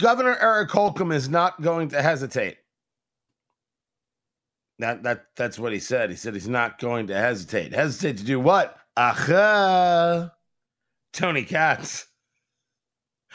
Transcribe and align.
Governor 0.00 0.36
Eric 0.40 0.70
Holcomb 0.70 1.12
is 1.12 1.28
not 1.28 1.60
going 1.62 1.88
to 1.90 2.02
hesitate. 2.02 2.56
That 4.80 5.04
that 5.04 5.26
that's 5.36 5.58
what 5.58 5.72
he 5.72 5.78
said. 5.78 6.10
He 6.10 6.16
said 6.16 6.34
he's 6.34 6.48
not 6.48 6.78
going 6.78 7.06
to 7.08 7.14
hesitate. 7.14 7.72
Hesitate 7.72 8.18
to 8.18 8.24
do 8.24 8.40
what? 8.40 8.76
Aha. 8.96 10.30
Tony 11.12 11.44
Katz. 11.44 12.06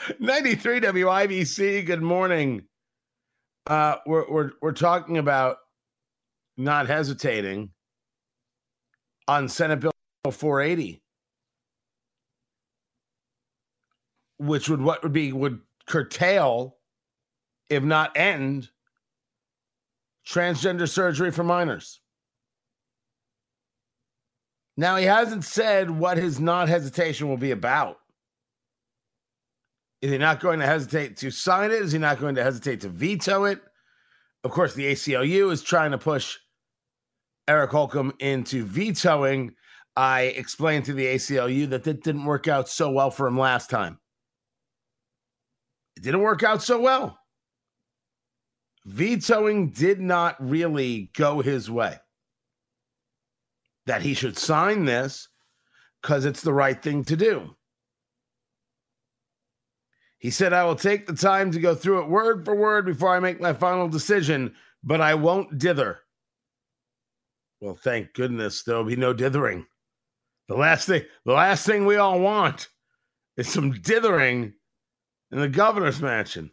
93 0.20 0.82
WIBC. 0.82 1.86
Good 1.86 2.02
morning. 2.02 2.64
Uh 3.68 3.96
we're 4.06 4.30
we're 4.30 4.52
we're 4.62 4.72
talking 4.74 5.18
about 5.18 5.58
not 6.58 6.88
hesitating 6.88 7.70
on 9.30 9.48
Senate 9.48 9.80
Bill 9.80 9.94
480. 10.30 11.02
Which 14.40 14.68
would 14.68 14.82
what 14.82 15.04
would 15.04 15.14
be 15.14 15.32
would 15.32 15.62
curtail, 15.90 16.78
if 17.70 17.84
not 17.84 18.16
end, 18.16 18.70
transgender 20.26 20.88
surgery 20.88 21.32
for 21.32 21.44
minors. 21.44 22.00
Now, 24.78 24.96
he 24.96 25.06
hasn't 25.06 25.44
said 25.44 25.90
what 25.90 26.18
his 26.18 26.40
non 26.40 26.70
hesitation 26.70 27.28
will 27.28 27.38
be 27.38 27.52
about. 27.52 27.98
Is 30.02 30.12
he 30.12 30.18
not 30.18 30.40
going 30.40 30.60
to 30.60 30.66
hesitate 30.66 31.18
to 31.18 31.32
sign 31.32 31.72
it? 31.72 31.82
Is 31.82 31.92
he 31.92 32.00
not 32.00 32.22
going 32.22 32.36
to 32.36 32.44
hesitate 32.44 32.80
to 32.82 32.90
veto 32.90 33.44
it? 33.44 33.60
Of 34.46 34.52
course, 34.52 34.74
the 34.74 34.90
ACLU 34.94 35.52
is 35.52 35.62
trying 35.62 35.92
to 35.92 35.98
push 35.98 36.38
Eric 37.50 37.72
Holcomb 37.72 38.14
into 38.20 38.64
vetoing. 38.64 39.54
I 39.98 40.22
explained 40.22 40.86
to 40.86 40.94
the 40.94 41.08
ACLU 41.08 41.70
that 41.72 41.84
that 41.84 42.04
didn't 42.04 42.24
work 42.24 42.48
out 42.48 42.70
so 42.70 42.90
well 42.90 43.12
for 43.12 43.28
him 43.28 43.38
last 43.38 43.70
time. 43.70 44.00
It 46.00 46.04
didn't 46.04 46.22
work 46.22 46.44
out 46.44 46.64
so 46.64 46.80
well. 46.80 47.20
Vetoing 48.86 49.72
did 49.72 50.00
not 50.00 50.38
really 50.40 51.12
go 51.14 51.42
his 51.42 51.70
way. 51.70 51.98
That 53.86 54.02
he 54.02 54.14
should 54.14 54.38
sign 54.38 54.86
this 54.86 55.28
because 56.02 56.24
it's 56.24 56.42
the 56.42 56.54
right 56.54 56.82
thing 56.82 57.04
to 57.04 57.18
do. 57.18 57.54
He 60.20 60.30
said, 60.30 60.54
I 60.54 60.64
will 60.64 60.78
take 60.78 61.06
the 61.06 61.14
time 61.14 61.52
to 61.52 61.60
go 61.60 61.76
through 61.76 62.04
it 62.04 62.10
word 62.10 62.46
for 62.46 62.56
word 62.56 62.86
before 62.86 63.14
I 63.14 63.20
make 63.20 63.42
my 63.42 63.52
final 63.52 63.90
decision, 63.90 64.56
but 64.82 65.02
I 65.02 65.16
won't 65.16 65.58
dither. 65.58 66.00
Well, 67.60 67.76
thank 67.76 68.14
goodness 68.14 68.64
there'll 68.64 68.86
be 68.86 68.96
no 68.96 69.12
dithering. 69.12 69.66
The 70.48 70.56
last 70.56 70.88
thing, 70.88 71.04
the 71.26 71.34
last 71.34 71.66
thing 71.66 71.86
we 71.86 71.98
all 71.98 72.22
want 72.22 72.70
is 73.36 73.50
some 73.50 73.72
dithering 73.72 74.54
in 75.32 75.40
the 75.40 75.50
governor's 75.50 76.02
mansion. 76.02 76.52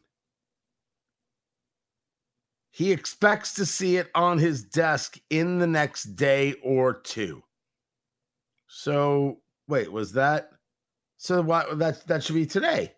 He 2.70 2.92
expects 2.92 3.54
to 3.54 3.64
see 3.64 3.96
it 3.96 4.10
on 4.14 4.38
his 4.38 4.62
desk 4.62 5.18
in 5.30 5.58
the 5.58 5.66
next 5.66 6.14
day 6.14 6.54
or 6.62 6.92
two. 6.92 7.42
So, 8.68 9.38
wait, 9.66 9.90
was 9.90 10.12
that? 10.12 10.50
So 11.16 11.40
what 11.40 11.78
that 11.78 12.06
that 12.06 12.22
should 12.22 12.34
be 12.34 12.44
today. 12.44 12.92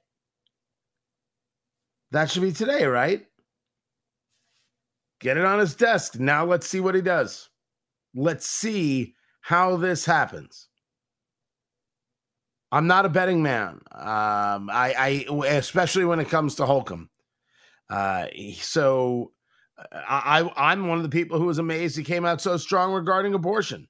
That 2.11 2.31
should 2.31 2.43
be 2.43 2.53
today, 2.53 2.87
right? 2.87 3.27
Get 5.21 5.37
it 5.37 5.44
on 5.44 5.59
his 5.59 5.75
desk. 5.75 6.19
Now 6.19 6.44
let's 6.44 6.67
see 6.67 6.81
what 6.81 6.94
he 6.94 7.00
does. 7.00 7.49
Let's 8.15 8.47
see 8.47 9.15
how 9.41 9.77
this 9.77 10.05
happens. 10.05 10.69
I'm 12.71 12.87
not 12.87 13.06
a 13.06 13.09
betting 13.09 13.43
man. 13.43 13.81
Um, 13.93 14.69
I, 14.71 15.25
I, 15.31 15.47
especially 15.47 16.05
when 16.05 16.21
it 16.21 16.29
comes 16.29 16.55
to 16.56 16.67
Holcomb. 16.67 17.09
Uh, 17.89 18.27
so 18.61 19.33
I, 19.93 20.51
I'm 20.56 20.89
one 20.89 20.99
of 20.99 21.03
the 21.03 21.09
people 21.09 21.39
who 21.39 21.47
was 21.47 21.59
amazed 21.59 21.97
he 21.97 22.05
came 22.05 22.25
out 22.25 22.41
so 22.41 22.56
strong 22.56 22.93
regarding 22.93 23.34
abortion. 23.34 23.89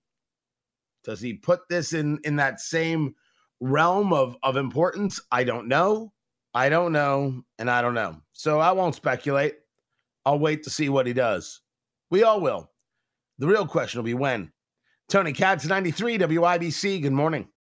Does 1.04 1.20
he 1.20 1.34
put 1.34 1.60
this 1.68 1.92
in 1.92 2.18
in 2.24 2.36
that 2.36 2.60
same 2.60 3.14
realm 3.60 4.12
of 4.12 4.36
of 4.42 4.56
importance? 4.56 5.20
I 5.32 5.44
don't 5.44 5.66
know. 5.66 6.12
I 6.54 6.68
don't 6.68 6.92
know, 6.92 7.42
and 7.58 7.70
I 7.70 7.82
don't 7.82 7.94
know. 7.94 8.16
So 8.32 8.60
I 8.60 8.72
won't 8.72 8.94
speculate. 8.94 9.56
I'll 10.24 10.38
wait 10.38 10.62
to 10.64 10.70
see 10.70 10.88
what 10.88 11.06
he 11.06 11.12
does. 11.12 11.60
We 12.10 12.22
all 12.22 12.40
will. 12.40 12.70
The 13.38 13.46
real 13.46 13.66
question 13.66 13.98
will 13.98 14.04
be 14.04 14.14
when. 14.14 14.52
Tony 15.08 15.32
Katz, 15.32 15.64
93 15.64 16.18
WIBC. 16.18 17.02
Good 17.02 17.12
morning. 17.12 17.48